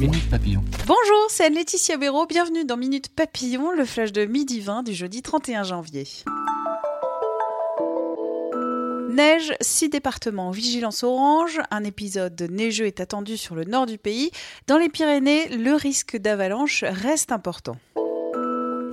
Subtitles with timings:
[0.00, 0.64] Minute Papillon.
[0.86, 2.26] Bonjour, c'est Laetitia Béraud.
[2.26, 6.06] Bienvenue dans Minute Papillon, le flash de midi 20 du jeudi 31 janvier.
[9.10, 11.60] Neige, six départements, vigilance orange.
[11.70, 14.32] Un épisode neigeux est attendu sur le nord du pays.
[14.66, 17.76] Dans les Pyrénées, le risque d'avalanche reste important.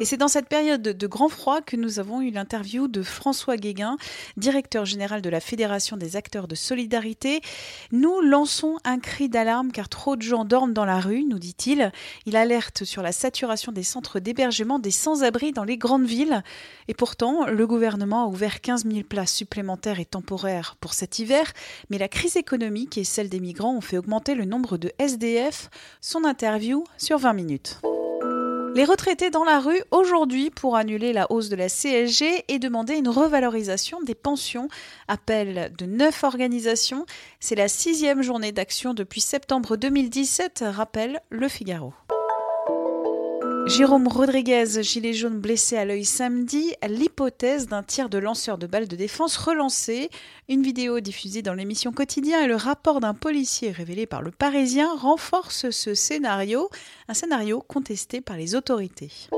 [0.02, 3.56] Et c'est dans cette période de grand froid que nous avons eu l'interview de François
[3.56, 3.98] Guéguin,
[4.36, 7.42] directeur général de la Fédération des acteurs de solidarité.
[7.92, 11.92] Nous lançons un cri d'alarme car trop de gens dorment dans la rue, nous dit-il.
[12.26, 16.42] Il alerte sur la saturation des centres d'hébergement des sans-abri dans les grandes villes.
[16.88, 21.54] Et pourtant, le gouvernement a ouvert 15 000 places supplémentaires et temporaires pour cet hiver,
[21.92, 25.70] mais la crise économique et celle des migrants ont fait augmenter le nombre de SDF.
[26.02, 27.82] Son interview sur 20 minutes.
[28.74, 32.96] Les retraités dans la rue aujourd'hui pour annuler la hausse de la CSG et demander
[32.96, 34.70] une revalorisation des pensions.
[35.10, 37.06] Appel de neuf organisations.
[37.42, 41.94] C'est la sixième journée d'action depuis septembre 2017, rappelle Le Figaro.
[43.78, 48.90] Jérôme Rodriguez, gilet jaune blessé à l'œil samedi, l'hypothèse d'un tir de lanceur de balles
[48.90, 50.10] de défense relancé.
[50.50, 54.94] Une vidéo diffusée dans l'émission Quotidien et le rapport d'un policier révélé par le Parisien
[54.94, 56.70] renforcent ce scénario,
[57.08, 59.30] un scénario contesté par les autorités.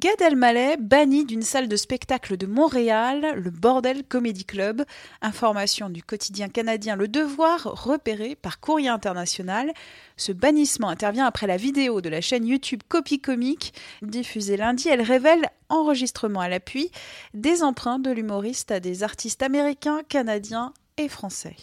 [0.00, 4.82] Gad Elmaleh banni d'une salle de spectacle de Montréal, le Bordel Comedy Club.
[5.20, 9.70] Information du quotidien canadien Le Devoir, repérée par Courrier International.
[10.16, 14.88] Ce bannissement intervient après la vidéo de la chaîne YouTube Copy Comique, diffusée lundi.
[14.88, 16.90] Elle révèle, enregistrement à l'appui,
[17.34, 21.56] des emprunts de l'humoriste à des artistes américains, canadiens et français.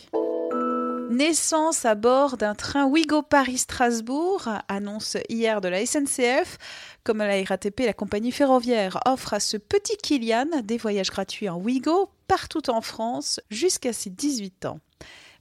[1.10, 6.58] Naissance à bord d'un train Ouigo Paris-Strasbourg, annonce hier de la SNCF.
[7.04, 11.58] Comme la RATP, la compagnie ferroviaire offre à ce petit Kilian des voyages gratuits en
[11.58, 14.80] Ouigo partout en France jusqu'à ses 18 ans.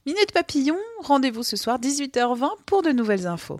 [0.05, 3.59] Minute Papillon, rendez-vous ce soir 18h20 pour de nouvelles infos.